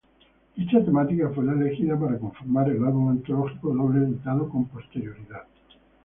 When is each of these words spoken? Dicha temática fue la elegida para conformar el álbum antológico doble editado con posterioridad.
Dicha 0.55 0.83
temática 0.83 1.29
fue 1.29 1.45
la 1.45 1.51
elegida 1.51 1.95
para 1.95 2.17
conformar 2.17 2.67
el 2.71 2.83
álbum 2.83 3.09
antológico 3.09 3.69
doble 3.71 3.99
editado 4.03 4.49
con 4.49 4.65
posterioridad. 4.65 5.43